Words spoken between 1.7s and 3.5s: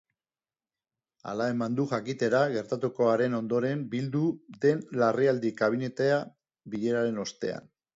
du jakitera gertatutakoaren